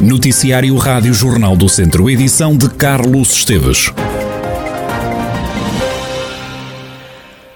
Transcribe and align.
Noticiário 0.00 0.76
Rádio 0.76 1.12
Jornal 1.12 1.56
do 1.56 1.68
Centro, 1.68 2.08
edição 2.08 2.56
de 2.56 2.70
Carlos 2.70 3.32
Esteves. 3.32 3.92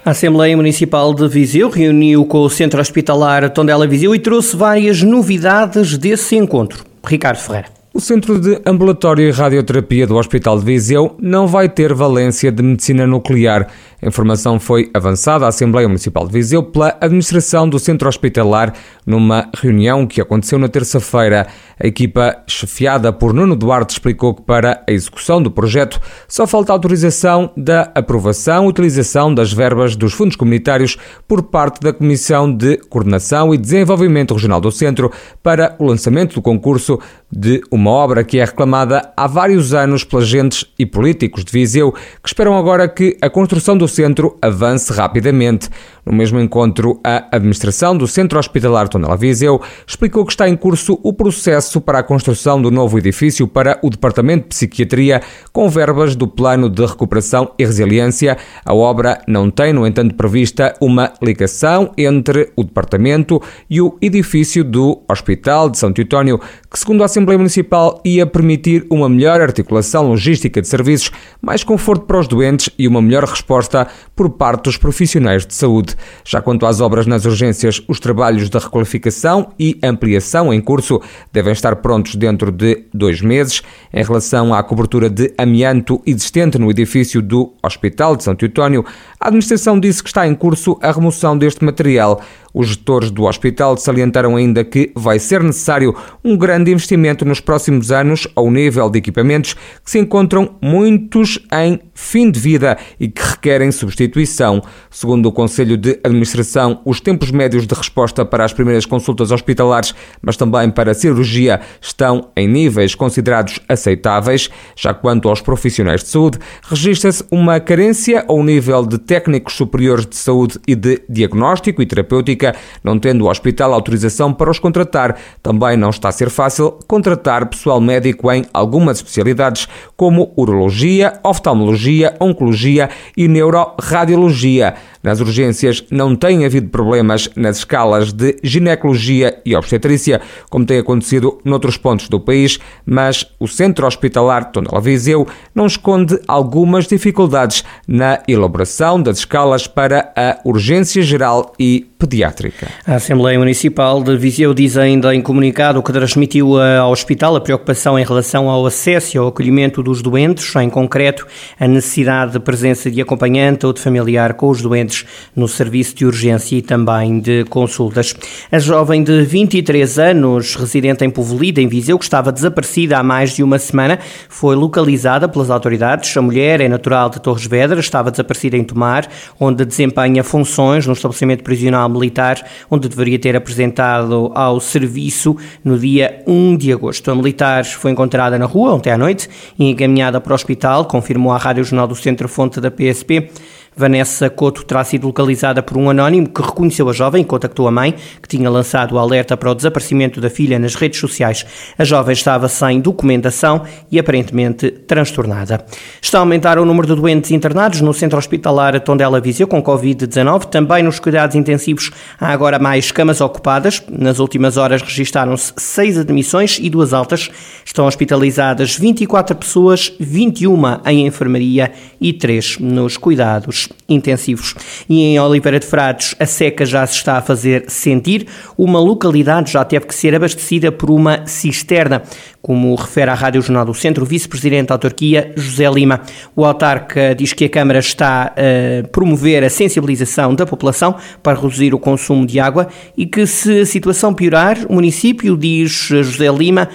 A 0.05 0.11
Assembleia 0.11 0.57
Municipal 0.57 1.15
de 1.15 1.29
Viseu 1.29 1.71
reuniu 1.71 2.27
com 2.27 2.41
o 2.41 2.51
Centro 2.51 2.81
Hospitalar 2.81 3.49
Tondela 3.51 3.87
Viseu 3.87 4.13
e 4.13 4.19
trouxe 4.19 4.57
várias 4.57 5.05
novidades 5.05 5.97
desse 5.97 6.35
encontro. 6.35 6.85
Ricardo 7.07 7.39
Ferreira. 7.39 7.69
O 7.95 8.01
Centro 8.01 8.41
de 8.41 8.59
Ambulatório 8.67 9.29
e 9.29 9.31
Radioterapia 9.31 10.07
do 10.07 10.17
Hospital 10.17 10.59
de 10.59 10.65
Viseu 10.65 11.15
não 11.21 11.47
vai 11.47 11.69
ter 11.69 11.93
valência 11.93 12.51
de 12.51 12.63
medicina 12.63 13.07
nuclear. 13.07 13.69
A 14.05 14.09
informação 14.09 14.59
foi 14.59 14.91
avançada 14.93 15.45
à 15.45 15.49
Assembleia 15.49 15.87
Municipal 15.87 16.27
de 16.27 16.33
Viseu 16.33 16.61
pela 16.61 16.99
administração 17.01 17.69
do 17.69 17.79
centro 17.79 18.09
hospitalar 18.09 18.75
numa 19.07 19.49
reunião 19.57 20.09
que 20.09 20.21
aconteceu 20.21 20.59
na 20.59 20.67
terça-feira. 20.69 21.47
A 21.79 21.87
equipa, 21.87 22.37
chefiada 22.49 23.13
por 23.13 23.33
Nuno 23.33 23.55
Duarte, 23.55 23.93
explicou 23.93 24.35
que 24.35 24.43
para 24.43 24.83
a 24.89 24.93
execução 24.93 25.41
do 25.41 25.53
projeto 25.53 26.01
só 26.27 26.49
falta 26.49 26.73
autorização 26.73 27.53
da 27.57 27.93
aprovação 27.95 28.65
e 28.65 28.71
utilização 28.71 29.33
das 29.33 29.53
verbas 29.53 29.95
dos 29.95 30.13
fundos 30.13 30.35
comunitários 30.35 30.97
por 31.29 31.45
parte 31.45 31.81
da 31.81 31.93
Comissão 31.93 32.53
de 32.53 32.79
Coordenação 32.79 33.55
e 33.55 33.59
Desenvolvimento 33.59 34.35
Regional 34.35 34.61
do 34.61 34.73
Centro 34.73 35.13
para 35.45 35.77
o 35.79 35.85
lançamento 35.85 36.35
do 36.35 36.43
concurso 36.43 36.99
de 37.35 37.63
uma 37.71 37.91
obra 37.91 38.23
que 38.23 38.39
é 38.39 38.45
reclamada 38.45 39.11
há 39.17 39.27
vários 39.27 39.73
anos 39.73 40.05
pelas 40.05 40.27
agentes 40.27 40.67
e 40.79 40.85
políticos 40.85 41.45
de 41.45 41.51
Viseu, 41.51 41.93
que 41.93 42.29
esperam 42.29 42.57
agora 42.59 42.87
que 42.87 43.17
a 43.23 43.31
construção 43.31 43.77
do 43.77 43.89
centro 43.89 44.37
avance 44.43 44.93
rapidamente. 44.93 45.71
No 46.05 46.13
mesmo 46.13 46.41
encontro, 46.41 46.99
a 47.05 47.29
administração 47.31 47.97
do 47.97 48.09
Centro 48.09 48.37
Hospitalar 48.37 48.89
Tondela 48.89 49.17
Viseu 49.17 49.63
explicou 49.87 50.27
que 50.27 50.33
está 50.33 50.49
em 50.49 50.57
curso 50.57 50.99
o 51.01 51.13
processo 51.13 51.81
para 51.81 52.01
a 52.01 52.03
construção 52.03 52.61
do 52.61 52.73
novo 52.73 52.99
edifício 52.99 53.47
para 53.47 53.79
o 53.83 53.89
Departamento 53.89 54.43
de 54.43 54.49
Psiquiatria, 54.49 55.23
com 55.53 55.69
verbas 55.69 56.17
do 56.17 56.27
Plano 56.27 56.69
de 56.69 56.85
Recuperação 56.85 57.53
e 57.57 57.65
Resiliência. 57.65 58.37
A 58.65 58.75
obra 58.75 59.21
não 59.29 59.49
tem, 59.49 59.73
no 59.73 59.87
entanto, 59.87 60.17
prevista 60.17 60.75
uma 60.81 61.13
ligação 61.23 61.93
entre 61.97 62.51
o 62.57 62.65
departamento 62.65 63.41
e 63.71 63.81
o 63.81 63.97
edifício 64.03 64.65
do 64.65 65.03
Hospital 65.09 65.71
de 65.71 65.79
São 65.79 65.93
Teutónio, 65.93 66.41
que, 66.69 66.79
segundo 66.81 67.03
a 67.03 67.07
Assembleia 67.07 67.39
Municipal, 67.39 68.01
ia 68.05 68.27
permitir 68.27 68.85
uma 68.91 69.09
melhor 69.09 69.41
articulação 69.41 70.09
logística 70.09 70.61
de 70.61 70.67
serviços, 70.67 71.13
mais 71.41 71.63
conforto 71.63 72.07
para 72.07 72.19
os 72.19 72.27
doentes 72.27 72.71
e 72.77 72.89
uma 72.89 73.01
melhor 73.01 73.23
resposta 73.23 73.87
por 74.17 74.31
parte 74.31 74.65
dos 74.65 74.77
profissionais 74.77 75.47
de 75.47 75.55
saúde. 75.55 75.92
Já 76.25 76.41
quanto 76.41 76.67
às 76.67 76.81
obras 76.81 77.07
nas 77.07 77.25
urgências, 77.25 77.83
os 77.89 78.01
trabalhos 78.01 78.49
de 78.49 78.59
requalificação 78.59 79.53
e 79.59 79.79
ampliação 79.83 80.53
em 80.53 80.61
curso 80.61 81.01
devem 81.33 81.53
estar 81.53 81.77
prontos 81.77 82.15
dentro 82.15 82.51
de 82.51 82.85
dois 82.93 83.21
meses. 83.21 83.63
Em 83.93 84.03
relação 84.03 84.55
à 84.55 84.63
cobertura 84.63 85.09
de 85.09 85.33
amianto 85.37 86.01
existente 86.07 86.59
no 86.59 86.71
edifício 86.71 87.21
do 87.21 87.53
Hospital 87.63 88.17
de 88.17 88.25
São 88.25 88.35
Teutónio, 88.35 88.85
a 89.21 89.29
administração 89.29 89.79
disse 89.79 90.03
que 90.03 90.09
está 90.09 90.27
em 90.27 90.35
curso 90.35 90.79
a 90.83 90.91
remoção 90.91 91.37
deste 91.37 91.65
material. 91.65 92.21
Os 92.55 92.69
gestores 92.69 93.11
do 93.11 93.25
hospital 93.25 93.77
salientaram 93.77 94.37
ainda 94.37 94.65
que 94.65 94.91
vai 94.95 95.19
ser 95.19 95.43
necessário 95.43 95.95
um 96.25 96.37
grande 96.37 96.71
investimento 96.71 97.25
nos 97.25 97.41
próximos 97.41 97.91
anos 97.91 98.29
ao 98.35 98.51
nível 98.51 98.91
de 98.91 98.99
equipamentos 98.99 99.55
que 99.55 99.91
se 99.91 99.99
encontram 99.99 100.57
muitos 100.61 101.39
em 101.53 101.81
fim 101.95 102.31
de 102.31 102.39
vida 102.39 102.77
e 102.99 103.09
que 103.09 103.23
requerem 103.23 103.71
substituição. 103.71 104.63
Segundo 104.91 105.27
o 105.27 105.33
Conselho 105.33 105.77
de 105.77 105.99
Administração, 106.05 106.81
os 106.85 107.01
tempos 107.01 107.31
médios 107.31 107.67
de 107.67 107.75
resposta 107.75 108.25
para 108.25 108.45
as 108.45 108.53
primeiras 108.53 108.85
consultas 108.85 109.31
hospitalares, 109.31 109.95
mas 110.21 110.37
também 110.37 110.71
para 110.71 110.91
a 110.91 110.95
cirurgia, 110.95 111.61
estão 111.81 112.31
em 112.37 112.49
níveis 112.49 112.95
considerados 112.95 113.61
aceitáveis. 113.69 114.51
Já 114.77 114.93
quanto 114.93 115.29
aos 115.29 115.41
profissionais 115.41 116.03
de 116.03 116.09
saúde, 116.09 116.39
registra-se 116.63 117.25
uma 117.31 117.61
carência 117.61 118.25
ao 118.29 118.43
nível 118.43 118.85
de 118.85 118.99
técnicos 118.99 119.55
superiores 119.55 120.07
de 120.07 120.17
saúde 120.17 120.59
e 120.67 120.75
de 120.75 121.03
diagnóstico 121.09 121.81
e 121.81 121.87
terapêutica 121.87 122.42
não 122.83 122.99
tendo 122.99 123.25
o 123.25 123.31
hospital 123.31 123.73
autorização 123.73 124.33
para 124.33 124.51
os 124.51 124.59
contratar. 124.59 125.17
Também 125.43 125.77
não 125.77 125.91
está 125.91 126.09
a 126.09 126.13
ser 126.13 126.31
fácil 126.31 126.79
contratar 126.89 127.47
pessoal 127.47 127.81
médico 127.81 128.31
em 128.33 128.45
algumas 128.53 128.99
especialidades, 128.99 129.69
como 129.97 130.33
urologia, 130.37 131.21
oftalmologia, 131.23 132.15
oncologia 132.21 132.91
e 133.17 133.29
neuroradiologia. 133.29 134.75
Nas 135.03 135.21
urgências 135.21 135.85
não 135.91 136.15
tem 136.15 136.45
havido 136.45 136.69
problemas 136.69 137.29
nas 137.35 137.59
escalas 137.59 138.13
de 138.13 138.37
ginecologia 138.43 139.41
e 139.45 139.57
obstetrícia, 139.57 140.21
como 140.49 140.65
tem 140.65 140.79
acontecido 140.79 141.39
noutros 141.45 141.77
pontos 141.77 142.09
do 142.09 142.21
país, 142.21 142.61
mas 142.87 143.27
o 143.41 143.49
Centro 143.49 143.87
Hospitalar 143.87 144.53
Tondela 144.53 144.81
Viseu 144.81 145.27
não 145.55 145.67
esconde 145.67 146.21
algumas 146.29 146.87
dificuldades 146.87 147.65
na 147.87 148.21
elaboração 148.29 149.03
das 149.03 149.19
escalas 149.19 149.67
para 149.67 150.13
a 150.17 150.39
urgência 150.45 151.03
geral 151.03 151.53
e 151.59 151.87
pediátrica. 151.99 152.69
A 152.87 152.97
Assembleia 152.97 153.39
Municipal 153.39 154.03
de 154.03 154.17
Viseu 154.17 154.53
diz 154.53 154.77
ainda 154.77 155.15
em 155.15 155.23
comunicado 155.23 155.83
que 155.83 155.93
transmitiu 155.93 156.61
ao 156.61 156.91
hospital 156.91 157.37
a 157.37 157.41
preocupação 157.41 157.99
em 157.99 158.05
relação 158.05 158.49
ao 158.49 158.67
acesso 158.67 159.17
e 159.17 159.19
ao 159.19 159.29
acolhimento 159.29 159.83
dos 159.83 160.03
doentes, 160.03 160.55
em 160.57 160.69
concreto 160.69 161.27
a 161.59 161.69
necessidade 161.69 162.33
de 162.33 162.41
presença 162.41 162.91
de 162.91 163.01
acompanhante 163.01 163.67
ou 163.67 163.73
de 163.73 163.81
familiar 163.81 164.35
com 164.35 164.49
os 164.49 164.61
doentes 164.61 164.92
no 165.35 165.49
serviço 165.49 165.95
de 165.95 166.07
urgência 166.07 166.57
e 166.57 166.63
também 166.63 167.21
de 167.21 167.45
consultas. 167.45 168.15
A 168.51 168.59
jovem 168.59 169.03
de 169.03 169.23
23 169.23 169.99
anos, 169.99 170.55
residente 170.55 171.05
em 171.05 171.11
Povelida, 171.11 171.61
em 171.61 171.69
Viseu, 171.69 171.99
que 171.99 172.05
estava 172.05 172.31
desaparecida 172.31 172.99
há 172.99 173.03
mais 173.03 173.35
de 173.35 173.43
uma 173.43 173.59
semana, 173.59 173.99
foi 174.29 174.55
localizada 174.55 175.29
pelas 175.29 175.51
autoridades. 175.51 176.17
A 176.17 176.23
mulher 176.23 176.61
é 176.61 176.69
natural 176.69 177.09
de 177.11 177.21
Torres 177.21 177.47
Vedras, 177.47 177.85
estava 177.85 178.11
desaparecida 178.11 178.57
em 178.57 178.65
Tomar, 178.65 179.09
onde 179.39 179.65
desempenha 179.65 180.23
funções 180.23 180.87
no 180.87 180.93
estabelecimento 180.93 181.43
prisional 181.43 181.89
militar, 181.89 182.45
onde 182.71 182.89
deveria 182.89 183.19
ter 183.19 183.37
apresentado 183.37 184.31
ao 184.35 184.61
serviço 184.61 185.37
no 185.65 185.79
dia 185.79 186.23
1 186.27 186.57
de 186.57 186.73
agosto. 186.73 187.11
A 187.11 187.15
militar 187.15 187.65
foi 187.65 187.91
encontrada 187.91 188.39
na 188.39 188.47
rua 188.47 188.75
ontem 188.75 188.91
à 188.91 188.99
noite 188.99 189.29
e 189.59 189.71
encaminhada 189.71 190.21
para 190.21 190.33
o 190.33 190.35
hospital, 190.35 190.85
confirmou 190.85 191.33
à 191.33 191.39
Rádio 191.39 191.65
Jornal 191.65 191.87
do 191.87 191.95
Centro 191.95 192.29
Fonte 192.29 192.61
da 192.61 192.71
PSP. 192.71 193.31
Vanessa 193.75 194.29
Couto 194.29 194.65
terá 194.65 194.85
sido 194.85 195.07
localizada 195.07 195.63
por 195.63 195.79
um 195.79 195.89
anónimo 195.89 196.29
que 196.29 196.43
reconheceu 196.43 196.89
a 196.89 196.93
jovem 196.93 197.23
e 197.23 197.25
contactou 197.25 197.67
a 197.67 197.71
mãe, 197.71 197.95
que 198.21 198.29
tinha 198.29 198.51
lançado 198.51 198.93
o 198.93 198.99
alerta 198.99 199.37
para 199.37 199.51
o 199.51 199.55
desaparecimento 199.55 200.21
da 200.21 200.29
filha 200.29 200.59
nas 200.59 200.75
redes 200.75 201.01
sociais. 201.01 201.47
A 201.79 201.85
jovem 201.85 202.13
estava 202.13 202.49
sem 202.49 202.81
documentação 202.81 203.63
e 203.91 203.99
aparentemente 203.99 204.71
transtornada. 204.71 205.65
Está 206.01 206.19
a 206.19 206.21
aumentar 206.21 206.59
o 206.59 206.65
número 206.65 206.87
de 206.87 206.95
doentes 206.95 207.31
internados 207.31 207.81
no 207.81 207.95
centro 207.95 208.19
hospitalar 208.19 208.79
Tondela 208.81 209.21
Viseu 209.21 209.49
com 209.49 209.63
Covid-19. 209.63 210.47
Também 210.47 210.83
nos 210.83 210.99
cuidados 210.99 211.35
intensivos 211.35 211.91
há 212.21 212.29
agora 212.29 212.59
mais 212.59 212.93
camas 212.93 213.21
ocupadas. 213.21 213.83
Nas 213.89 214.19
últimas 214.19 214.57
horas 214.57 214.83
registaram-se 214.83 215.53
seis 215.57 215.97
admissões 215.97 216.59
e 216.61 216.69
duas 216.69 216.93
altas. 216.93 217.31
Estão 217.65 217.87
hospitalizadas 217.87 218.77
24 218.77 219.35
pessoas, 219.37 219.93
21 219.99 220.53
em 220.87 221.07
enfermaria 221.07 221.73
e 222.01 222.13
3 222.13 222.59
nos 222.59 222.97
cuidados 222.97 223.62
intensivos. 223.89 224.55
E 224.89 225.03
em 225.03 225.19
Oliveira 225.19 225.59
de 225.59 225.67
Frades, 225.67 226.15
a 226.19 226.27
seca 226.27 226.65
já 226.65 226.87
se 226.87 226.95
está 226.97 227.19
a 227.19 227.23
fazer 227.23 227.65
sentir. 227.69 228.27
Uma 228.57 228.81
localidade 228.81 229.53
já 229.53 229.65
teve 229.65 229.87
que 229.87 229.95
ser 229.95 230.15
abastecida 230.15 230.71
por 230.71 230.91
uma 230.91 231.27
cisterna, 231.27 232.03
como 232.41 232.75
refere 232.75 233.11
à 233.11 233.15
Rádio 233.15 233.43
Jornal 233.43 233.65
do 233.65 233.75
Centro 233.75 234.05
o 234.05 234.07
vice-presidente 234.07 234.69
da 234.69 234.75
autarquia, 234.75 235.33
José 235.37 235.69
Lima. 235.71 236.01
O 236.35 236.45
autarca 236.45 237.15
diz 237.15 237.33
que 237.33 237.45
a 237.45 237.49
Câmara 237.49 237.79
está 237.79 238.35
a 238.37 238.89
promover 238.89 239.45
a 239.45 239.51
sensibilização 239.51 240.35
da 240.35 240.47
população 240.47 240.97
para 241.23 241.39
reduzir 241.39 241.75
o 241.75 241.79
consumo 241.79 242.27
de 242.27 242.41
água 242.41 242.69
e 242.97 243.07
que, 243.07 243.27
se 243.27 243.61
a 243.61 243.67
situação 243.67 244.15
piorar, 244.15 244.59
o 244.69 244.75
município, 244.75 245.37
diz 245.37 245.73
José 245.89 246.31
Lima, 246.31 246.69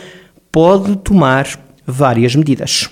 pode 0.52 0.96
tomar 0.98 1.48
várias 1.86 2.36
medidas 2.36 2.90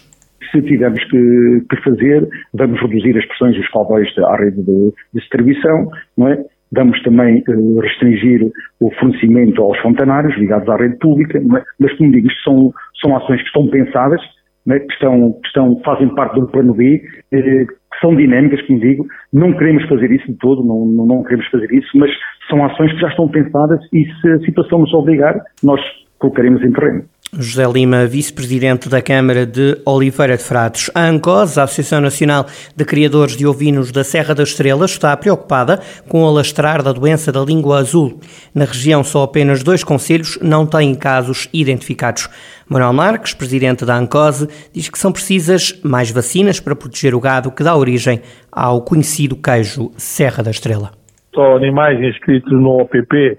se 0.56 0.62
tivermos 0.62 1.04
que, 1.06 1.62
que, 1.70 1.84
fazer, 1.84 2.28
vamos 2.54 2.80
reduzir 2.82 3.18
as 3.18 3.26
pressões 3.26 3.56
dos 3.56 3.68
caudais 3.70 4.08
à 4.20 4.36
rede 4.38 4.64
de, 4.64 4.94
distribuição, 5.14 5.90
não 6.18 6.30
é? 6.30 6.44
Vamos 6.72 7.02
também 7.04 7.44
uh, 7.48 7.80
restringir 7.80 8.42
o 8.80 8.92
fornecimento 8.96 9.62
aos 9.62 9.78
fontanários 9.80 10.36
ligados 10.38 10.68
à 10.68 10.76
rede 10.76 10.98
pública, 10.98 11.38
é? 11.38 11.64
mas 11.80 11.94
como 11.98 12.12
digo, 12.12 12.28
isto 12.28 12.44
são, 12.44 12.74
são 13.02 13.16
ações 13.16 13.40
que 13.42 13.48
estão 13.48 13.68
pensadas, 13.68 14.22
é? 14.70 14.80
que, 14.80 14.94
estão, 14.94 15.34
que 15.34 15.48
estão, 15.48 15.80
fazem 15.86 16.14
parte 16.16 16.40
do 16.40 16.48
plano 16.48 16.74
B, 16.74 17.02
eh, 17.32 17.66
que 17.66 18.00
são 18.02 18.16
dinâmicas, 18.16 18.62
como 18.64 18.80
digo, 18.80 19.06
não 19.32 19.54
queremos 19.54 19.88
fazer 19.88 20.12
isso 20.12 20.26
de 20.26 20.38
todo, 20.38 20.66
não, 20.66 20.86
não, 20.86 21.06
não 21.06 21.24
queremos 21.24 21.48
fazer 21.48 21.72
isso, 21.72 21.88
mas 21.96 22.12
são 22.50 22.66
ações 22.66 22.92
que 22.94 23.00
já 23.00 23.10
estão 23.10 23.30
pensadas 23.30 23.80
e 23.94 24.06
se 24.06 24.30
a 24.32 24.40
situação 24.40 24.80
nos 24.80 24.94
obrigar, 24.94 25.40
nós 25.64 25.80
colocaremos 26.20 26.64
em 26.64 26.72
terreno. 26.72 27.04
José 27.38 27.66
Lima, 27.68 28.06
vice-presidente 28.06 28.88
da 28.88 29.02
Câmara 29.02 29.46
de 29.46 29.78
Oliveira 29.86 30.38
de 30.38 30.44
Frades. 30.44 30.90
A 30.96 31.02
ANCOS, 31.02 31.58
a 31.58 31.64
Associação 31.64 32.00
Nacional 32.00 32.46
de 32.76 32.86
Criadores 32.86 33.36
de 33.36 33.46
Ovinos 33.46 33.92
da 33.92 34.04
Serra 34.04 34.34
da 34.34 34.44
Estrela, 34.44 34.86
está 34.86 35.16
preocupada 35.18 35.80
com 36.08 36.24
o 36.24 36.28
alastrar 36.28 36.82
da 36.82 36.94
doença 36.94 37.32
da 37.32 37.42
língua 37.42 37.80
azul. 37.80 38.20
Na 38.54 38.64
região, 38.64 39.04
só 39.04 39.24
apenas 39.24 39.64
dois 39.64 39.84
conselhos 39.84 40.40
não 40.42 40.66
têm 40.66 40.96
casos 40.96 41.50
identificados. 41.54 42.30
Manuel 42.70 42.94
Marques, 42.94 43.34
presidente 43.34 43.86
da 43.86 43.98
ANCOS, 43.98 44.48
diz 44.74 44.90
que 44.90 44.98
são 44.98 45.12
precisas 45.12 45.78
mais 45.84 46.12
vacinas 46.12 46.62
para 46.62 46.76
proteger 46.76 47.14
o 47.14 47.20
gado 47.20 47.52
que 47.52 47.64
dá 47.64 47.76
origem 47.76 48.22
ao 48.50 48.82
conhecido 48.82 49.36
queijo 49.36 49.92
Serra 49.98 50.42
da 50.42 50.52
Estrela. 50.52 50.92
Só 51.34 51.58
animais 51.58 52.00
inscritos 52.02 52.52
no 52.54 52.80
OPP, 52.80 53.38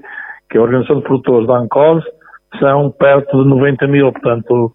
que 0.50 0.58
é 0.58 0.60
a 0.60 0.62
Organização 0.62 0.98
de 0.98 1.02
Produtores 1.04 1.46
da 1.48 1.58
ANCOS, 1.58 2.04
são 2.58 2.90
perto 2.90 3.42
de 3.42 3.48
90 3.48 3.86
mil, 3.86 4.12
portanto, 4.12 4.72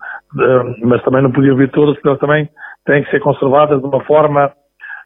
mas 0.83 1.03
também 1.03 1.21
não 1.21 1.31
podiam 1.31 1.55
vir 1.55 1.69
todas, 1.71 1.95
porque 1.95 2.07
elas 2.07 2.19
também 2.19 2.49
têm 2.85 3.03
que 3.03 3.11
ser 3.11 3.19
conservadas 3.19 3.79
de 3.79 3.87
uma 3.87 4.03
forma 4.03 4.51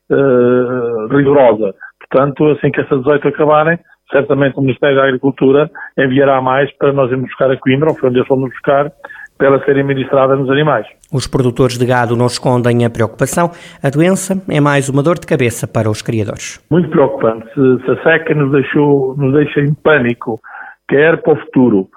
uh, 0.09 1.07
rigorosa. 1.15 1.73
Portanto, 1.99 2.45
assim 2.51 2.71
que 2.71 2.81
essas 2.81 2.99
18 2.99 3.27
acabarem, 3.27 3.79
certamente 4.11 4.57
o 4.57 4.61
Ministério 4.61 4.95
da 4.97 5.03
Agricultura 5.03 5.69
enviará 5.97 6.41
mais 6.41 6.71
para 6.77 6.93
nós 6.93 7.11
irmos 7.11 7.27
buscar 7.27 7.51
a 7.51 7.57
Coimbra, 7.57 7.89
ou 7.89 7.95
foi 7.95 8.09
onde 8.09 8.19
eles 8.19 8.27
fomos 8.27 8.49
buscar, 8.49 8.91
para 9.37 9.47
ela 9.47 9.65
serem 9.65 9.83
ministradas 9.83 10.39
nos 10.39 10.49
animais. 10.49 10.87
Os 11.11 11.27
produtores 11.27 11.77
de 11.77 11.85
gado 11.85 12.15
não 12.15 12.25
escondem 12.25 12.85
a 12.85 12.89
preocupação. 12.89 13.51
A 13.83 13.89
doença 13.89 14.41
é 14.49 14.61
mais 14.61 14.87
uma 14.87 15.03
dor 15.03 15.19
de 15.19 15.27
cabeça 15.27 15.67
para 15.67 15.89
os 15.89 16.01
criadores. 16.01 16.63
Muito 16.71 16.89
preocupante. 16.89 17.45
Se, 17.53 17.85
se 17.85 17.91
a 17.91 18.03
seca 18.03 18.33
nos, 18.33 18.51
deixou, 18.51 19.15
nos 19.17 19.33
deixa 19.33 19.59
em 19.59 19.73
pânico, 19.73 20.39
quer 20.87 21.21
para 21.21 21.33
o 21.33 21.37
futuro, 21.37 21.89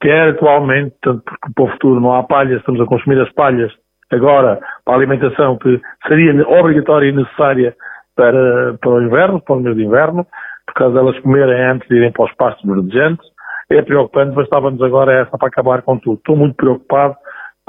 quer 0.00 0.30
atualmente, 0.30 0.94
tanto 1.02 1.22
porque 1.22 1.52
para 1.54 1.64
o 1.64 1.70
futuro 1.72 2.00
não 2.00 2.14
há 2.14 2.22
palhas, 2.22 2.58
estamos 2.58 2.80
a 2.80 2.86
consumir 2.86 3.20
as 3.20 3.32
palhas 3.32 3.72
agora 4.10 4.58
para 4.84 4.94
a 4.94 4.96
alimentação 4.96 5.56
que 5.58 5.80
seria 6.06 6.32
obrigatória 6.48 7.08
e 7.08 7.12
necessária 7.12 7.74
para, 8.16 8.74
para 8.80 8.90
o 8.90 9.02
inverno, 9.02 9.40
para 9.40 9.56
o 9.56 9.60
mês 9.60 9.76
de 9.76 9.84
inverno, 9.84 10.26
por 10.66 10.74
causa 10.74 10.94
delas 10.94 11.18
comerem 11.20 11.64
antes 11.64 11.88
de 11.88 11.96
irem 11.96 12.12
para 12.12 12.24
os 12.24 12.34
pastos 12.34 12.64
verdejantes. 12.64 13.26
É 13.70 13.80
preocupante, 13.82 14.34
bastava-nos 14.34 14.82
agora 14.82 15.12
essa 15.12 15.38
para 15.38 15.48
acabar 15.48 15.82
com 15.82 15.96
tudo. 15.96 16.16
Estou 16.16 16.36
muito 16.36 16.56
preocupado 16.56 17.14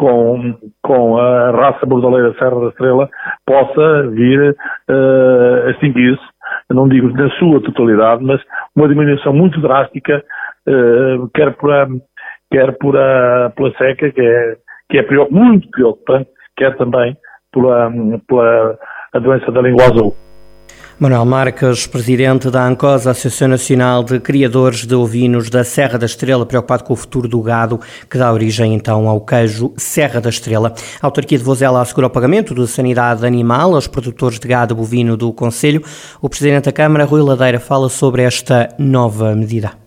com, 0.02 0.56
com 0.82 1.18
a 1.18 1.52
raça 1.52 1.86
bordaleira 1.86 2.34
Serra 2.34 2.60
da 2.60 2.68
Estrela 2.70 3.08
possa 3.46 4.08
vir 4.10 4.56
uh, 4.90 5.68
a 5.68 5.72
extinguir-se, 5.72 6.24
não 6.72 6.88
digo 6.88 7.10
na 7.10 7.30
sua 7.38 7.62
totalidade, 7.62 8.24
mas 8.24 8.42
uma 8.76 8.88
diminuição 8.88 9.32
muito 9.32 9.62
drástica 9.62 10.24
quer 11.34 11.50
a, 11.50 11.88
quer 12.52 12.78
por 12.78 12.98
a, 12.98 13.52
pela 13.56 13.72
seca, 13.78 14.12
que 14.12 14.22
é, 14.22 14.58
que 14.90 14.98
é 14.98 15.30
muito 15.30 15.70
preocupante, 15.72 16.30
quer 16.58 16.76
também 16.78 17.16
pela, 17.52 17.92
pela 18.28 18.78
a 19.14 19.20
doença 19.20 19.52
da 19.52 19.62
língua 19.62 19.86
azul. 19.86 20.16
Manuel 21.02 21.26
Marques, 21.26 21.88
presidente 21.88 22.52
da 22.52 22.64
ANCOS, 22.64 23.08
Associação 23.08 23.48
Nacional 23.48 24.04
de 24.04 24.20
Criadores 24.20 24.86
de 24.86 24.94
Ovinos 24.94 25.50
da 25.50 25.64
Serra 25.64 25.98
da 25.98 26.06
Estrela, 26.06 26.46
preocupado 26.46 26.84
com 26.84 26.94
o 26.94 26.96
futuro 26.96 27.28
do 27.28 27.42
gado, 27.42 27.80
que 28.08 28.20
dá 28.20 28.32
origem 28.32 28.76
então 28.76 29.10
ao 29.10 29.20
queijo 29.20 29.74
Serra 29.78 30.22
da 30.22 30.30
Estrela. 30.30 30.76
A 31.02 31.08
autarquia 31.08 31.40
de 31.40 31.44
Vozela 31.44 31.82
assegura 31.82 32.06
o 32.06 32.10
pagamento 32.12 32.54
da 32.54 32.68
sanidade 32.68 33.26
animal 33.26 33.74
aos 33.74 33.88
produtores 33.88 34.38
de 34.38 34.48
gado 34.48 34.76
bovino 34.76 35.18
do 35.18 35.34
Conselho. 35.34 35.82
O 36.22 36.30
presidente 36.30 36.66
da 36.66 36.72
Câmara, 36.72 37.04
Rui 37.04 37.24
Ladeira, 37.24 37.60
fala 37.60 37.90
sobre 37.90 38.22
esta 38.22 38.70
nova 38.78 39.34
medida 39.36 39.81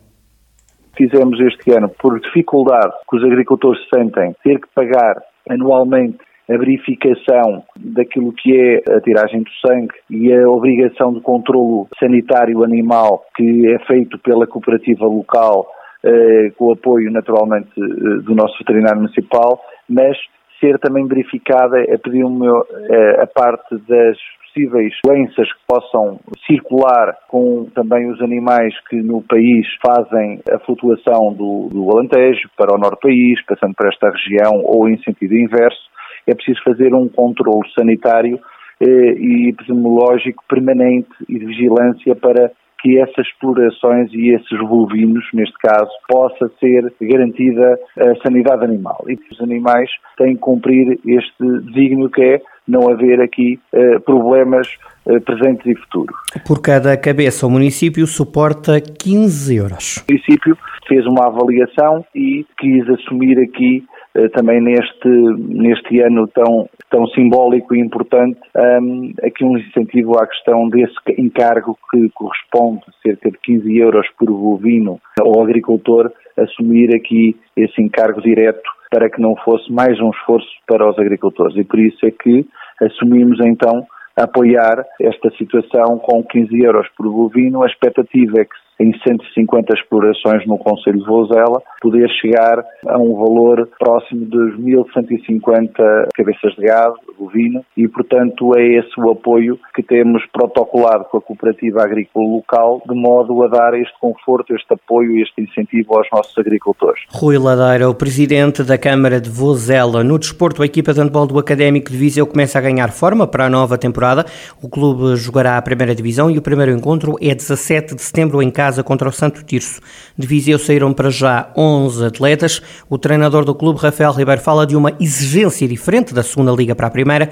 fizemos 0.96 1.38
este 1.40 1.72
ano, 1.72 1.88
por 1.88 2.18
dificuldade 2.20 2.92
que 3.08 3.16
os 3.16 3.24
agricultores 3.24 3.80
sentem, 3.94 4.34
ter 4.42 4.60
que 4.60 4.68
pagar 4.74 5.22
anualmente 5.48 6.18
a 6.48 6.58
verificação 6.58 7.62
daquilo 7.76 8.32
que 8.32 8.54
é 8.54 8.94
a 8.94 9.00
tiragem 9.00 9.42
do 9.42 9.50
sangue 9.66 9.94
e 10.10 10.32
a 10.32 10.48
obrigação 10.48 11.14
de 11.14 11.20
controlo 11.20 11.88
sanitário 11.98 12.62
animal 12.62 13.24
que 13.34 13.66
é 13.66 13.78
feito 13.86 14.18
pela 14.18 14.46
cooperativa 14.46 15.06
local, 15.06 15.66
eh, 16.04 16.50
com 16.58 16.66
o 16.66 16.72
apoio 16.72 17.10
naturalmente 17.10 17.70
eh, 17.78 18.22
do 18.22 18.34
nosso 18.34 18.58
veterinário 18.58 19.00
municipal, 19.00 19.58
mas 19.88 20.16
ser 20.60 20.78
também 20.78 21.06
verificada 21.06 21.78
pedir 22.02 22.24
eh, 22.24 23.22
a 23.22 23.26
parte 23.26 23.76
das 23.88 24.18
possíveis 24.54 24.92
doenças 25.04 25.52
que 25.52 25.60
possam 25.66 26.20
circular 26.46 27.16
com 27.28 27.66
também 27.74 28.08
os 28.10 28.22
animais 28.22 28.72
que 28.88 28.96
no 29.02 29.20
país 29.22 29.66
fazem 29.84 30.40
a 30.50 30.58
flutuação 30.60 31.34
do, 31.34 31.68
do 31.70 31.90
Alentejo 31.90 32.48
para 32.56 32.74
o 32.74 32.78
norte 32.78 33.00
do 33.00 33.08
país, 33.08 33.44
passando 33.46 33.74
por 33.74 33.88
esta 33.88 34.10
região 34.10 34.62
ou 34.64 34.88
em 34.88 34.96
sentido 35.02 35.34
inverso, 35.34 35.90
é 36.26 36.34
preciso 36.34 36.62
fazer 36.62 36.94
um 36.94 37.08
controle 37.08 37.68
sanitário 37.76 38.38
eh, 38.80 39.14
e 39.18 39.48
epidemiológico 39.50 40.42
permanente 40.48 41.10
e 41.28 41.38
de 41.38 41.44
vigilância 41.44 42.14
para 42.14 42.50
que 42.80 42.98
essas 43.00 43.26
explorações 43.26 44.12
e 44.12 44.34
esses 44.34 44.58
bovinos, 44.60 45.24
neste 45.32 45.56
caso, 45.58 45.90
possa 46.06 46.50
ser 46.60 46.92
garantida 47.00 47.78
a 47.98 48.14
sanidade 48.22 48.62
animal. 48.62 49.02
E 49.08 49.18
os 49.32 49.40
animais 49.40 49.88
têm 50.18 50.34
que 50.34 50.40
cumprir 50.40 50.98
este 51.06 51.60
desígnio 51.62 52.10
que 52.10 52.22
é 52.22 52.42
não 52.66 52.88
haver 52.90 53.20
aqui 53.20 53.58
uh, 53.72 54.00
problemas 54.00 54.68
uh, 55.06 55.20
presentes 55.20 55.66
e 55.66 55.74
futuros. 55.80 56.16
Por 56.46 56.60
cada 56.60 56.96
cabeça, 56.96 57.46
o 57.46 57.50
município 57.50 58.06
suporta 58.06 58.80
15 58.80 59.56
euros. 59.56 59.96
O 59.98 60.12
município 60.12 60.56
fez 60.88 61.06
uma 61.06 61.26
avaliação 61.26 62.04
e 62.14 62.44
quis 62.58 62.88
assumir 62.88 63.38
aqui 63.38 63.84
uh, 64.16 64.28
também 64.30 64.60
neste, 64.60 65.08
neste 65.08 66.00
ano 66.00 66.26
tão, 66.28 66.68
tão 66.90 67.06
simbólico 67.08 67.74
e 67.74 67.80
importante, 67.80 68.38
um, 68.56 69.12
aqui 69.22 69.44
um 69.44 69.58
incentivo 69.58 70.18
à 70.18 70.26
questão 70.26 70.68
desse 70.68 70.94
encargo 71.18 71.76
que 71.90 72.08
corresponde 72.14 72.82
a 72.88 73.02
cerca 73.02 73.30
de 73.30 73.38
15 73.38 73.78
euros 73.78 74.06
por 74.18 74.26
bovino 74.26 74.98
ao 75.20 75.42
agricultor 75.42 76.10
assumir 76.36 76.94
aqui 76.94 77.36
esse 77.56 77.80
encargo 77.80 78.20
direto 78.20 78.68
para 78.94 79.10
que 79.10 79.20
não 79.20 79.34
fosse 79.44 79.72
mais 79.72 80.00
um 80.00 80.10
esforço 80.10 80.46
para 80.68 80.88
os 80.88 80.96
agricultores. 80.96 81.56
E 81.56 81.64
por 81.64 81.80
isso 81.80 82.06
é 82.06 82.12
que 82.12 82.46
assumimos 82.80 83.40
então 83.44 83.84
apoiar 84.16 84.84
esta 85.00 85.30
situação 85.36 85.98
com 85.98 86.22
15 86.22 86.56
euros 86.62 86.86
por 86.96 87.10
bovino. 87.10 87.64
A 87.64 87.66
expectativa 87.66 88.40
é 88.40 88.44
que 88.44 88.54
em 88.78 88.92
150 89.06 89.74
explorações 89.74 90.46
no 90.46 90.58
Conselho 90.58 90.98
de 90.98 91.06
Vozela, 91.06 91.62
poder 91.80 92.08
chegar 92.20 92.64
a 92.86 92.98
um 92.98 93.14
valor 93.14 93.68
próximo 93.78 94.24
dos 94.26 94.54
1.150 94.58 96.08
cabeças 96.14 96.54
de 96.56 96.66
gado, 96.66 96.96
bovino, 97.18 97.64
e 97.76 97.86
portanto 97.88 98.52
é 98.56 98.78
esse 98.78 99.00
o 99.00 99.10
apoio 99.10 99.58
que 99.74 99.82
temos 99.82 100.22
protocolado 100.32 101.04
com 101.04 101.18
a 101.18 101.20
cooperativa 101.20 101.82
agrícola 101.82 102.26
local, 102.26 102.82
de 102.88 102.94
modo 102.94 103.42
a 103.44 103.48
dar 103.48 103.74
este 103.74 103.94
conforto, 104.00 104.54
este 104.54 104.72
apoio 104.74 105.22
este 105.22 105.40
incentivo 105.40 105.96
aos 105.96 106.08
nossos 106.12 106.36
agricultores. 106.36 107.02
Rui 107.10 107.38
Ladeira, 107.38 107.88
o 107.88 107.94
presidente 107.94 108.62
da 108.62 108.76
Câmara 108.76 109.20
de 109.20 109.30
Vozela. 109.30 110.02
No 110.02 110.18
desporto, 110.18 110.62
a 110.62 110.66
equipa 110.66 110.92
de 110.92 111.00
handball 111.00 111.26
do 111.26 111.38
Académico 111.38 111.90
de 111.90 111.96
Viseu 111.96 112.26
começa 112.26 112.58
a 112.58 112.62
ganhar 112.62 112.90
forma 112.90 113.26
para 113.26 113.46
a 113.46 113.50
nova 113.50 113.78
temporada. 113.78 114.24
O 114.62 114.68
clube 114.68 115.16
jogará 115.16 115.56
a 115.56 115.62
primeira 115.62 115.94
divisão 115.94 116.30
e 116.30 116.38
o 116.38 116.42
primeiro 116.42 116.72
encontro 116.72 117.16
é 117.20 117.34
17 117.34 117.94
de 117.94 118.02
setembro 118.02 118.42
em 118.42 118.50
casa 118.50 118.63
casa 118.64 118.82
contra 118.82 119.08
o 119.08 119.12
Santo 119.12 119.44
Tirso. 119.44 119.80
De 120.16 120.26
Viseu 120.26 120.58
saíram 120.58 120.92
para 120.94 121.10
já 121.10 121.52
11 121.54 122.06
atletas. 122.06 122.62
O 122.88 122.96
treinador 122.96 123.44
do 123.44 123.54
clube, 123.54 123.78
Rafael 123.78 124.12
Ribeiro, 124.12 124.40
fala 124.40 124.66
de 124.66 124.74
uma 124.74 124.92
exigência 124.98 125.68
diferente 125.68 126.14
da 126.14 126.22
segunda 126.22 126.50
liga 126.52 126.74
para 126.74 126.86
a 126.86 126.90
primeira. 126.90 127.28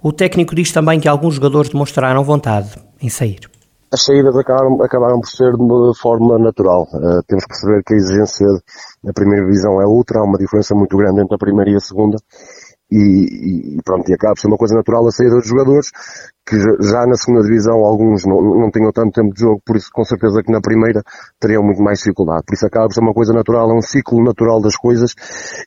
O 0.00 0.12
técnico 0.12 0.54
diz 0.54 0.70
também 0.70 1.00
que 1.00 1.08
alguns 1.08 1.34
jogadores 1.34 1.68
demonstraram 1.68 2.22
vontade 2.22 2.70
em 3.02 3.08
sair. 3.08 3.40
As 3.92 4.04
saídas 4.04 4.36
acabaram, 4.36 4.80
acabaram 4.82 5.20
por 5.20 5.28
ser 5.28 5.52
de 5.56 5.62
uma 5.62 5.92
forma 5.94 6.38
natural. 6.38 6.86
Uh, 6.92 7.22
temos 7.26 7.42
que 7.44 7.48
perceber 7.48 7.82
que 7.84 7.94
a 7.94 7.96
exigência 7.96 8.46
da 9.02 9.12
primeira 9.12 9.44
divisão 9.44 9.80
é 9.80 9.86
outra, 9.86 10.20
há 10.20 10.22
uma 10.22 10.38
diferença 10.38 10.74
muito 10.74 10.96
grande 10.96 11.22
entre 11.22 11.34
a 11.34 11.38
primeira 11.38 11.70
e 11.70 11.74
a 11.74 11.80
segunda. 11.80 12.18
E, 12.90 13.76
e, 13.76 13.82
pronto, 13.84 14.08
e 14.08 14.14
acaba 14.14 14.34
por 14.34 14.40
ser 14.40 14.48
uma 14.48 14.56
coisa 14.56 14.74
natural 14.74 15.06
a 15.06 15.10
saída 15.10 15.36
dos 15.36 15.46
jogadores, 15.46 15.90
que 16.48 16.56
já 16.58 17.04
na 17.06 17.14
segunda 17.14 17.44
divisão 17.44 17.84
alguns 17.84 18.24
não, 18.24 18.40
não 18.40 18.70
tinham 18.70 18.90
tanto 18.90 19.12
tempo 19.12 19.34
de 19.34 19.40
jogo, 19.42 19.60
por 19.64 19.76
isso 19.76 19.90
com 19.92 20.04
certeza 20.04 20.42
que 20.42 20.50
na 20.50 20.60
primeira 20.60 21.02
teriam 21.38 21.62
muito 21.62 21.82
mais 21.82 21.98
dificuldade. 21.98 22.44
Por 22.46 22.54
isso 22.54 22.66
acaba 22.66 22.86
por 22.86 22.94
ser 22.94 23.02
uma 23.02 23.12
coisa 23.12 23.34
natural, 23.34 23.70
é 23.70 23.74
um 23.74 23.82
ciclo 23.82 24.24
natural 24.24 24.62
das 24.62 24.76
coisas 24.76 25.12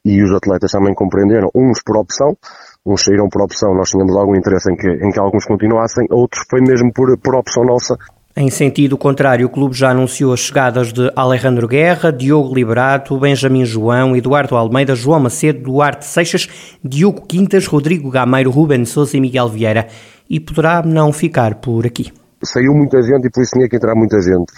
e 0.04 0.24
os 0.24 0.34
atletas 0.34 0.72
também 0.72 0.96
compreenderam, 0.96 1.50
uns 1.54 1.84
por 1.86 1.98
opção, 1.98 2.36
uns 2.84 3.04
saíram 3.04 3.30
por 3.30 3.44
opção, 3.44 3.76
nós 3.76 3.90
tínhamos 3.90 4.18
algum 4.18 4.36
interesse 4.36 4.72
em 4.72 4.76
que, 4.76 4.90
em 4.90 5.12
que 5.12 5.20
alguns 5.20 5.46
continuassem, 5.46 6.08
outros 6.10 6.44
foi 6.50 6.62
mesmo 6.62 6.92
por, 6.92 7.16
por 7.20 7.36
opção 7.36 7.64
nossa 7.64 7.96
em 8.36 8.50
sentido 8.50 8.98
contrário, 8.98 9.46
o 9.46 9.50
clube 9.50 9.76
já 9.76 9.90
anunciou 9.90 10.32
as 10.32 10.40
chegadas 10.40 10.94
de 10.94 11.12
Alejandro 11.16 11.68
Guerra, 11.68 12.12
Diogo 12.12 12.56
Liberato, 12.56 13.18
Benjamin 13.20 13.66
João, 13.66 14.16
Eduardo 14.16 14.56
Almeida, 14.56 14.96
João 14.96 15.20
Macedo, 15.20 15.64
Duarte 15.64 16.06
Seixas, 16.06 16.48
Diogo 16.84 17.26
Quintas, 17.28 17.68
Rodrigo 17.68 18.10
Gameiro, 18.10 18.50
Ruben 18.50 18.86
Souza 18.86 19.18
e 19.18 19.22
Miguel 19.22 19.50
Vieira. 19.50 19.88
E 20.30 20.40
poderá 20.40 20.82
não 20.82 21.12
ficar 21.12 21.56
por 21.56 21.86
aqui. 21.86 22.12
saiu 22.42 22.74
muita 22.74 23.02
gente 23.02 23.28
e 23.28 23.30
por 23.30 23.44
isso 23.44 23.52
tinha 23.52 23.68
que 23.68 23.76
entrar 23.76 23.96
muita 23.96 24.22
gente. 24.22 24.52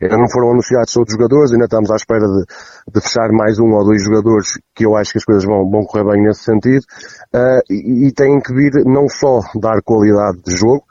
Ainda 0.00 0.16
não 0.16 0.30
foram 0.30 0.52
anunciados 0.52 0.96
outros 0.96 1.16
jogadores, 1.16 1.52
ainda 1.52 1.64
estamos 1.64 1.90
à 1.90 1.96
espera 1.96 2.26
de, 2.26 2.44
de, 2.94 3.00
fechar 3.00 3.28
mais 3.32 3.58
um 3.58 3.72
ou 3.72 3.84
dois 3.84 4.04
jogadores 4.04 4.52
que 4.72 4.86
eu 4.86 4.96
acho 4.96 5.10
que 5.10 5.18
as 5.18 5.24
coisas 5.24 5.44
vão, 5.44 5.68
vão 5.68 5.82
correr 5.82 6.04
bem 6.04 6.22
nesse 6.22 6.44
sentido. 6.44 6.84
Uh, 7.34 7.60
e, 7.68 8.06
e 8.06 8.12
têm 8.12 8.38
que 8.40 8.54
vir 8.54 8.84
não 8.84 9.08
só 9.08 9.40
dar 9.60 9.82
qualidade 9.82 10.38
de 10.46 10.56
jogo, 10.56 10.84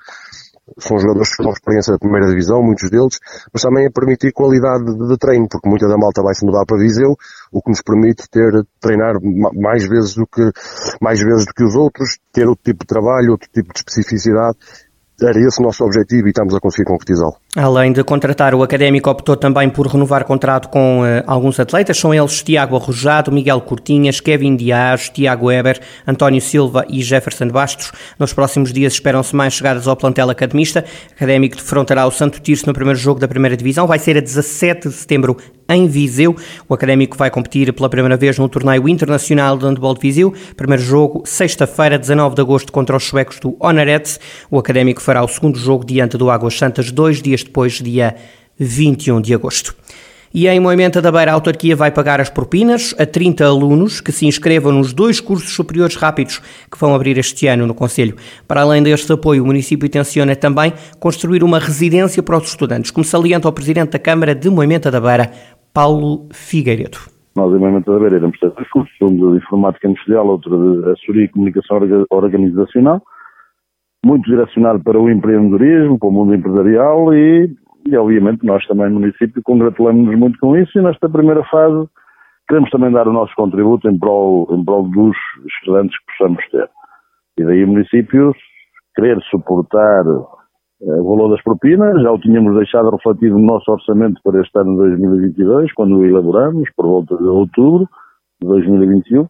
são 0.79 0.97
jogadores 0.97 1.29
têm 1.37 1.49
experiência 1.49 1.93
da 1.93 1.99
primeira 1.99 2.27
divisão, 2.27 2.63
muitos 2.63 2.89
deles, 2.89 3.19
mas 3.53 3.61
também 3.61 3.85
a 3.85 3.91
permitir 3.91 4.31
qualidade 4.33 4.85
de, 4.85 5.07
de, 5.07 5.17
treino, 5.17 5.47
porque 5.47 5.69
muita 5.69 5.87
da 5.87 5.97
malta 5.97 6.23
vai 6.23 6.33
se 6.33 6.45
mudar 6.45 6.65
para 6.65 6.77
Viseu, 6.77 7.15
o 7.51 7.61
que 7.61 7.69
nos 7.69 7.81
permite 7.81 8.27
ter, 8.29 8.51
treinar 8.79 9.15
mais 9.53 9.87
vezes 9.87 10.15
do 10.15 10.25
que, 10.25 10.41
mais 11.01 11.21
vezes 11.21 11.45
do 11.45 11.53
que 11.53 11.63
os 11.63 11.75
outros, 11.75 12.17
ter 12.33 12.47
outro 12.47 12.63
tipo 12.63 12.79
de 12.79 12.87
trabalho, 12.87 13.31
outro 13.31 13.49
tipo 13.51 13.71
de 13.73 13.79
especificidade, 13.79 14.57
era 15.21 15.39
esse 15.39 15.59
o 15.61 15.63
nosso 15.63 15.83
objetivo 15.83 16.27
e 16.27 16.29
estamos 16.29 16.53
a 16.53 16.59
conseguir 16.59 16.85
concretizá-lo. 16.85 17.35
Além 17.55 17.93
de 17.93 18.03
contratar, 18.03 18.53
o 18.53 18.61
Académico 18.63 19.09
optou 19.09 19.37
também 19.37 19.69
por 19.69 19.87
renovar 19.87 20.25
contrato 20.25 20.67
com 20.67 21.01
uh, 21.01 21.23
alguns 21.25 21.57
atletas. 21.59 21.97
São 21.97 22.13
eles 22.13 22.43
Tiago 22.43 22.75
Arrojado, 22.75 23.31
Miguel 23.31 23.61
Cortinhas, 23.61 24.19
Kevin 24.19 24.57
Dias, 24.57 25.09
Tiago 25.09 25.47
Weber, 25.47 25.79
António 26.05 26.41
Silva 26.41 26.85
e 26.89 27.01
Jefferson 27.01 27.47
Bastos. 27.47 27.93
Nos 28.19 28.33
próximos 28.33 28.73
dias 28.73 28.93
esperam-se 28.93 29.33
mais 29.33 29.53
chegadas 29.53 29.87
ao 29.87 29.95
plantel 29.95 30.29
academista. 30.29 30.83
O 31.11 31.13
Académico 31.15 31.55
defrontará 31.55 32.05
o 32.05 32.11
Santo 32.11 32.41
Tirso 32.41 32.67
no 32.67 32.73
primeiro 32.73 32.99
jogo 32.99 33.19
da 33.19 33.27
primeira 33.27 33.55
divisão. 33.55 33.87
Vai 33.87 33.99
ser 33.99 34.17
a 34.17 34.21
17 34.21 34.89
de 34.89 34.93
setembro 34.93 35.37
em 35.69 35.87
Viseu. 35.87 36.35
O 36.67 36.73
Académico 36.73 37.17
vai 37.17 37.29
competir 37.29 37.71
pela 37.73 37.89
primeira 37.89 38.17
vez 38.17 38.37
no 38.37 38.47
torneio 38.47 38.87
internacional 38.87 39.57
de 39.57 39.65
handball 39.65 39.93
de 39.93 40.01
Viseu. 40.01 40.33
Primeiro 40.55 40.83
jogo, 40.83 41.23
sexta-feira, 41.25 41.97
19 41.97 42.35
de 42.35 42.41
agosto, 42.41 42.71
contra 42.71 42.95
os 42.95 43.03
suecos 43.03 43.39
do 43.39 43.55
Honorets. 43.59 44.19
O 44.49 44.59
Académico 44.59 45.01
fará 45.01 45.23
o 45.23 45.27
segundo 45.27 45.57
jogo 45.57 45.85
diante 45.85 46.17
do 46.17 46.29
Águas 46.29 46.57
Santas, 46.57 46.91
dois 46.91 47.21
dias 47.21 47.43
depois, 47.43 47.73
dia 47.73 48.15
21 48.57 49.21
de 49.21 49.33
agosto. 49.33 49.75
E 50.37 50.49
em 50.49 50.59
Moimenta 50.59 51.01
da 51.01 51.13
Beira, 51.13 51.31
a 51.31 51.33
autarquia 51.33 51.77
vai 51.77 51.91
pagar 51.91 52.19
as 52.19 52.29
propinas 52.29 52.93
a 52.99 53.05
30 53.05 53.45
alunos 53.45 54.01
que 54.01 54.11
se 54.11 54.25
inscrevam 54.25 54.69
nos 54.73 54.91
dois 54.91 55.21
cursos 55.21 55.53
superiores 55.53 55.95
rápidos 55.95 56.41
que 56.69 56.77
vão 56.77 56.93
abrir 56.93 57.17
este 57.17 57.47
ano 57.47 57.65
no 57.65 57.73
Conselho. 57.73 58.17
Para 58.45 58.63
além 58.63 58.83
deste 58.83 59.09
apoio, 59.13 59.43
o 59.43 59.45
município 59.45 59.87
intenciona 59.87 60.35
também 60.35 60.73
construir 60.99 61.41
uma 61.41 61.57
residência 61.57 62.21
para 62.21 62.37
os 62.37 62.49
estudantes, 62.49 62.91
como 62.91 63.05
salienta 63.05 63.47
o 63.47 63.53
Presidente 63.53 63.91
da 63.91 63.99
Câmara 63.99 64.35
de 64.35 64.49
Moimenta 64.49 64.91
da 64.91 64.99
Beira, 64.99 65.31
Paulo 65.75 66.29
Figueiredo. 66.31 66.97
Nós, 67.35 67.53
em 67.53 67.59
Moimenta 67.59 67.91
da 67.91 67.99
Beira, 67.99 68.15
iremos 68.15 68.39
ter 68.39 68.49
dois 68.51 68.69
cursos, 68.69 68.95
um 69.01 69.09
de 69.09 69.37
Informática 69.39 69.89
Industrial, 69.89 70.25
outro 70.25 70.81
de 70.81 70.89
Assessoria 70.89 71.25
e 71.25 71.27
Comunicação 71.27 71.79
Organizacional, 72.09 73.01
muito 74.05 74.23
direcionado 74.23 74.81
para 74.81 74.97
o 74.97 75.09
empreendedorismo, 75.09 75.99
para 75.99 76.07
o 76.07 76.11
mundo 76.13 76.33
empresarial 76.33 77.13
e, 77.13 77.53
e 77.85 77.97
obviamente, 77.97 78.45
nós 78.45 78.65
também 78.67 78.89
município 78.89 79.41
congratulamos-nos 79.43 80.17
muito 80.17 80.39
com 80.39 80.55
isso 80.55 80.79
e 80.79 80.81
nesta 80.81 81.09
primeira 81.09 81.43
fase 81.43 81.89
queremos 82.47 82.69
também 82.69 82.91
dar 82.93 83.05
o 83.09 83.13
nosso 83.13 83.35
contributo 83.35 83.89
em 83.89 83.99
prol, 83.99 84.47
em 84.51 84.63
prol 84.63 84.87
dos 84.87 85.17
estudantes 85.59 85.97
que 85.99 86.05
possamos 86.17 86.49
ter. 86.51 86.69
E 87.37 87.43
daí 87.43 87.65
o 87.65 87.67
município 87.67 88.33
querer 88.95 89.19
suportar 89.29 90.05
o 90.81 91.03
valor 91.03 91.29
das 91.29 91.43
propinas, 91.43 92.01
já 92.01 92.11
o 92.11 92.19
tínhamos 92.19 92.55
deixado 92.55 92.89
refletido 92.89 93.37
no 93.37 93.45
nosso 93.45 93.71
orçamento 93.71 94.21
para 94.23 94.41
este 94.41 94.57
ano 94.59 94.71
de 94.71 94.97
2022, 94.97 95.73
quando 95.73 95.97
o 95.97 96.05
elaboramos, 96.05 96.69
por 96.75 96.85
volta 96.85 97.17
de 97.17 97.23
outubro 97.23 97.87
de 98.41 98.47
2021, 98.47 99.27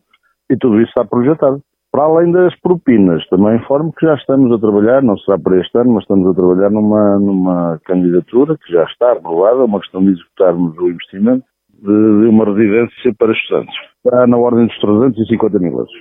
e 0.50 0.58
tudo 0.58 0.80
isso 0.82 0.90
está 0.90 1.06
projetado. 1.06 1.62
Para 1.92 2.04
além 2.04 2.32
das 2.32 2.54
propinas, 2.60 3.26
também 3.30 3.56
informo 3.56 3.94
que 3.94 4.06
já 4.06 4.16
estamos 4.16 4.52
a 4.52 4.60
trabalhar, 4.60 5.02
não 5.02 5.18
será 5.20 5.40
para 5.40 5.62
este 5.62 5.78
ano, 5.78 5.94
mas 5.94 6.04
estamos 6.04 6.30
a 6.30 6.34
trabalhar 6.34 6.70
numa, 6.70 7.18
numa 7.20 7.80
candidatura 7.86 8.58
que 8.58 8.74
já 8.74 8.84
está 8.84 9.14
aprovada, 9.14 9.64
uma 9.64 9.80
questão 9.80 10.04
de 10.04 10.12
executarmos 10.12 10.78
o 10.78 10.90
investimento 10.90 11.46
de, 11.72 11.86
de 11.86 12.28
uma 12.28 12.46
residência 12.46 13.14
para 13.18 13.32
estudantes. 13.32 13.76
Está 14.04 14.28
na 14.28 14.38
ordem 14.38 14.68
dos 14.68 14.78
350 14.80 15.60
mil 15.60 15.72
euros. 15.72 15.92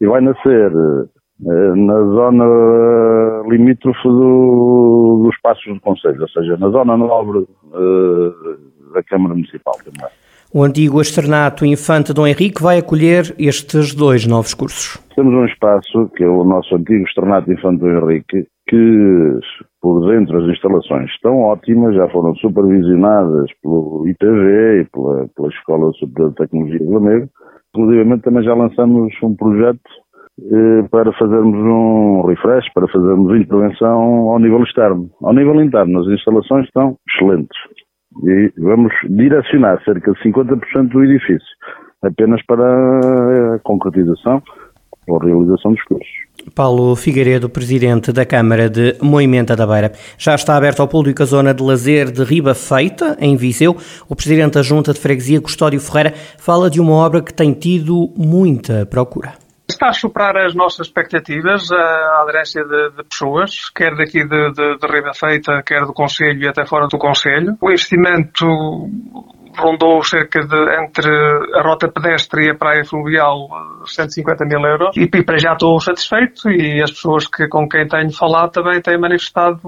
E 0.00 0.06
vai 0.06 0.20
nascer 0.20 0.70
eh, 0.70 1.19
na 1.42 2.02
zona 2.02 3.42
limítrofe 3.48 4.02
do, 4.02 5.22
dos 5.24 5.40
passos 5.40 5.64
do 5.72 5.80
Conselho, 5.80 6.22
ou 6.22 6.28
seja, 6.28 6.56
na 6.56 6.68
zona 6.68 6.96
nobre 6.96 7.38
uh, 7.38 8.92
da 8.92 9.02
Câmara 9.02 9.34
Municipal 9.34 9.74
também. 9.84 10.10
O 10.52 10.64
antigo 10.64 11.00
externato 11.00 11.64
Infante 11.64 12.12
Dom 12.12 12.26
Henrique 12.26 12.60
vai 12.60 12.78
acolher 12.78 13.32
estes 13.38 13.94
dois 13.94 14.26
novos 14.26 14.52
cursos. 14.52 14.98
Temos 15.14 15.32
um 15.32 15.44
espaço, 15.44 16.10
que 16.16 16.24
é 16.24 16.28
o 16.28 16.42
nosso 16.42 16.74
antigo 16.74 17.04
externato 17.04 17.52
Infante 17.52 17.80
Dom 17.80 17.90
Henrique, 17.90 18.46
que 18.68 19.40
por 19.80 20.08
dentro 20.10 20.38
as 20.38 20.50
instalações 20.50 21.08
estão 21.10 21.40
ótimas, 21.40 21.94
já 21.94 22.08
foram 22.08 22.34
supervisionadas 22.36 23.50
pelo 23.62 24.06
IPV 24.08 24.80
e 24.80 24.84
pela, 24.86 25.28
pela 25.34 25.48
Escola 25.48 25.92
Superior 25.92 26.30
de 26.30 26.36
Tecnologia 26.36 26.78
de 26.78 26.92
Lamego. 26.92 27.28
Inclusive 27.74 28.18
também 28.18 28.42
já 28.42 28.54
lançamos 28.54 29.14
um 29.22 29.34
projeto 29.36 29.80
eh, 30.09 30.09
para 30.90 31.12
fazermos 31.12 31.56
um 31.56 32.22
refresh, 32.26 32.72
para 32.72 32.88
fazermos 32.88 33.40
intervenção 33.40 34.30
ao 34.30 34.38
nível 34.38 34.62
externo. 34.62 35.10
Ao 35.22 35.32
nível 35.32 35.62
interno, 35.62 36.00
as 36.00 36.06
instalações 36.08 36.66
estão 36.66 36.96
excelentes 37.08 37.58
e 38.24 38.52
vamos 38.58 38.92
direcionar 39.08 39.82
cerca 39.84 40.12
de 40.12 40.18
50% 40.20 40.88
do 40.88 41.04
edifício 41.04 41.48
apenas 42.02 42.44
para 42.46 43.54
a 43.54 43.58
concretização 43.60 44.42
ou 45.08 45.18
realização 45.18 45.72
dos 45.72 45.82
cursos. 45.84 46.08
Paulo 46.54 46.94
Figueiredo, 46.96 47.48
presidente 47.48 48.12
da 48.12 48.24
Câmara 48.24 48.68
de 48.68 48.96
Moimenta 49.02 49.54
da 49.54 49.66
Beira. 49.66 49.92
Já 50.16 50.34
está 50.34 50.56
aberta 50.56 50.82
ao 50.82 50.88
público 50.88 51.22
a 51.22 51.26
zona 51.26 51.52
de 51.52 51.62
lazer 51.62 52.10
de 52.10 52.22
Riba 52.22 52.54
Feita, 52.54 53.16
em 53.20 53.36
Viseu. 53.36 53.76
O 54.08 54.16
presidente 54.16 54.54
da 54.54 54.62
Junta 54.62 54.92
de 54.92 55.00
Freguesia, 55.00 55.40
Custódio 55.40 55.80
Ferreira, 55.80 56.12
fala 56.38 56.70
de 56.70 56.80
uma 56.80 56.92
obra 56.92 57.22
que 57.22 57.34
tem 57.34 57.52
tido 57.52 58.12
muita 58.16 58.86
procura 58.86 59.39
está 59.74 59.88
a 59.88 59.92
superar 59.92 60.36
as 60.36 60.54
nossas 60.54 60.86
expectativas, 60.86 61.70
a 61.72 62.22
aderência 62.22 62.64
de, 62.64 62.90
de 62.96 63.04
pessoas, 63.04 63.70
quer 63.70 63.94
daqui 63.96 64.24
de, 64.24 64.52
de, 64.52 64.78
de 64.78 64.86
Riba 64.86 65.12
Feita, 65.14 65.62
quer 65.64 65.84
do 65.86 65.92
Conselho 65.92 66.42
e 66.42 66.48
até 66.48 66.66
fora 66.66 66.86
do 66.86 66.98
Conselho. 66.98 67.56
O 67.60 67.70
investimento 67.70 68.46
rondou 69.58 70.02
cerca 70.02 70.40
de, 70.40 70.84
entre 70.84 71.10
a 71.54 71.62
rota 71.62 71.88
pedestre 71.88 72.46
e 72.46 72.50
a 72.50 72.54
praia 72.54 72.84
fluvial, 72.84 73.48
150 73.84 74.44
mil 74.44 74.60
euros. 74.60 74.96
E, 74.96 75.02
e 75.02 75.22
para 75.24 75.38
já 75.38 75.52
estou 75.52 75.80
satisfeito 75.80 76.50
e 76.50 76.82
as 76.82 76.90
pessoas 76.90 77.26
que, 77.26 77.48
com 77.48 77.68
quem 77.68 77.86
tenho 77.86 78.12
falado 78.12 78.52
também 78.52 78.80
têm 78.80 78.98
manifestado 78.98 79.60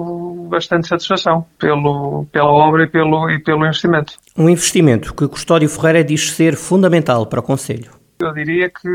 bastante 0.48 0.88
satisfação 0.88 1.44
pelo, 1.58 2.26
pela 2.32 2.50
obra 2.50 2.84
e 2.84 2.86
pelo, 2.88 3.30
e 3.30 3.42
pelo 3.42 3.64
investimento. 3.64 4.14
Um 4.36 4.48
investimento 4.48 5.14
que 5.14 5.28
Custódio 5.28 5.68
Ferreira 5.68 6.04
diz 6.04 6.30
ser 6.30 6.56
fundamental 6.56 7.26
para 7.26 7.40
o 7.40 7.42
Conselho. 7.42 7.90
Eu 8.20 8.32
diria 8.32 8.70
que 8.70 8.88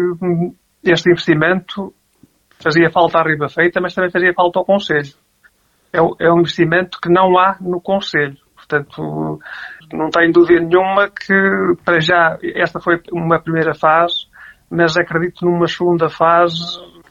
este 0.92 1.12
investimento 1.12 1.94
fazia 2.62 2.90
falta 2.92 3.20
à 3.20 3.24
Riba 3.24 3.50
Feita, 3.50 3.80
mas 3.82 3.94
também 3.94 4.12
fazia 4.12 4.34
falta 4.34 4.60
ao 4.60 4.66
Conselho. 4.66 5.14
É, 5.94 6.00
é 6.26 6.32
um 6.32 6.40
investimento 6.40 7.00
que 7.02 7.10
não 7.10 7.38
há 7.38 7.58
no 7.62 7.80
Conselho. 7.82 8.38
Portanto, 8.56 9.40
não 9.94 10.10
tenho 10.10 10.34
dúvida 10.34 10.60
nenhuma 10.60 11.10
que, 11.10 11.34
para 11.86 12.00
já, 12.02 12.38
esta 12.56 12.80
foi 12.80 13.00
uma 13.12 13.40
primeira 13.40 13.74
fase, 13.74 14.28
mas 14.70 14.98
acredito 14.98 15.46
numa 15.46 15.68
segunda 15.68 16.10
fase 16.10 16.62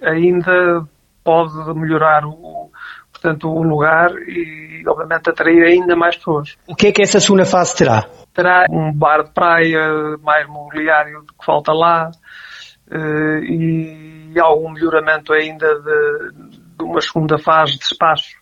ainda 0.03 0.87
pode 1.25 1.55
melhorar 1.75 2.25
o, 2.27 2.71
portanto, 3.13 3.49
o 3.49 3.63
lugar 3.63 4.11
e, 4.29 4.85
obviamente, 4.87 5.31
atrair 5.31 5.63
ainda 5.65 5.97
mais 5.97 6.17
pessoas. 6.17 6.57
O 6.67 6.75
que 6.75 6.89
é 6.89 6.93
que 6.93 7.03
essa 7.03 7.19
segunda 7.19 7.45
fase 7.45 7.77
terá? 7.77 8.05
Terá 8.35 8.67
um 8.71 8.93
bar 8.93 9.25
de 9.25 9.33
praia, 9.33 10.17
mais 10.23 10.47
mobiliário 10.47 11.23
do 11.23 11.33
que 11.33 11.45
falta 11.45 11.73
lá, 11.73 12.11
e 12.93 14.39
algum 14.39 14.73
melhoramento 14.73 15.33
ainda 15.33 15.67
de, 15.81 16.31
de, 16.79 16.85
uma 16.85 17.01
segunda 17.01 17.39
fase 17.39 17.79
de 17.79 17.85
espaço 17.85 18.37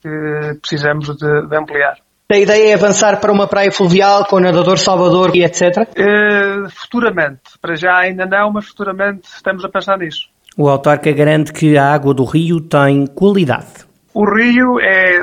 que 0.00 0.58
precisamos 0.60 1.16
de, 1.16 1.48
de, 1.48 1.56
ampliar. 1.56 1.96
A 2.30 2.36
ideia 2.36 2.70
é 2.70 2.74
avançar 2.74 3.20
para 3.20 3.32
uma 3.32 3.46
praia 3.46 3.70
fluvial 3.70 4.24
com 4.24 4.40
nadador 4.40 4.78
Salvador 4.78 5.34
e 5.36 5.44
etc? 5.44 5.76
Uh, 5.76 5.82
eh, 5.96 6.68
futuramente. 6.70 7.58
Para 7.60 7.74
já 7.74 7.98
ainda 7.98 8.24
não, 8.24 8.52
mas 8.52 8.68
futuramente 8.68 9.28
estamos 9.28 9.64
a 9.64 9.68
pensar 9.68 9.98
nisso. 9.98 10.28
O 10.56 10.68
autarca 10.68 11.12
garante 11.12 11.52
que 11.52 11.76
a 11.76 11.92
água 11.92 12.14
do 12.14 12.24
rio 12.24 12.60
tem 12.60 13.06
qualidade. 13.06 13.86
O 14.14 14.24
rio 14.24 14.78
é, 14.80 15.20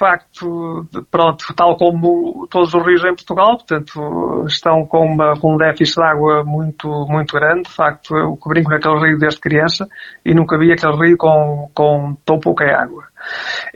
facto, 0.00 0.86
pronto, 1.10 1.44
tal 1.54 1.76
como 1.76 2.46
todos 2.48 2.72
os 2.72 2.86
rios 2.86 3.04
em 3.04 3.14
Portugal, 3.14 3.58
portanto, 3.58 4.46
estão 4.46 4.86
com, 4.86 5.04
uma, 5.04 5.38
com 5.38 5.54
um 5.54 5.58
déficit 5.58 5.96
de 5.96 6.02
água 6.02 6.42
muito, 6.42 6.88
muito 7.06 7.34
grande. 7.34 7.68
De 7.68 7.74
facto, 7.74 8.16
eu 8.16 8.38
brinco 8.46 8.70
naquele 8.70 8.98
rio 8.98 9.18
desde 9.18 9.38
criança 9.38 9.86
e 10.24 10.34
nunca 10.34 10.58
vi 10.58 10.72
aquele 10.72 10.96
rio 10.96 11.16
com, 11.18 11.70
com 11.74 12.16
tão 12.24 12.40
pouca 12.40 12.64
água. 12.64 13.04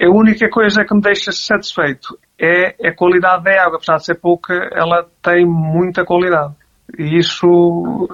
A 0.00 0.08
única 0.08 0.48
coisa 0.48 0.84
que 0.84 0.94
me 0.94 1.02
deixa 1.02 1.30
satisfeito 1.30 2.18
é 2.40 2.88
a 2.88 2.94
qualidade 2.94 3.44
da 3.44 3.62
água. 3.62 3.76
Apesar 3.76 3.96
de 3.96 4.06
ser 4.06 4.14
pouca, 4.14 4.54
ela 4.72 5.06
tem 5.22 5.44
muita 5.44 6.06
qualidade. 6.06 6.54
E 6.98 7.18
isso 7.18 8.08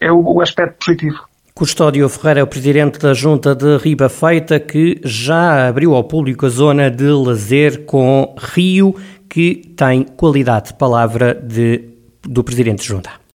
eh, 0.00 0.06
é 0.08 0.12
o 0.12 0.40
aspecto 0.42 0.84
positivo. 0.84 1.33
Custódio 1.56 2.08
Ferreira 2.08 2.40
é 2.40 2.42
o 2.42 2.48
presidente 2.48 2.98
da 2.98 3.14
Junta 3.14 3.54
de 3.54 3.76
Riba 3.76 4.08
Feita, 4.08 4.58
que 4.58 5.00
já 5.04 5.68
abriu 5.68 5.94
ao 5.94 6.02
público 6.02 6.46
a 6.46 6.48
zona 6.48 6.90
de 6.90 7.04
lazer 7.04 7.84
com 7.84 8.34
rio, 8.36 8.96
que 9.28 9.72
tem 9.76 10.02
qualidade. 10.02 10.74
Palavra 10.74 11.32
de, 11.32 11.90
do 12.24 12.42
presidente 12.42 12.80
de 12.80 12.88
Junta. 12.88 13.22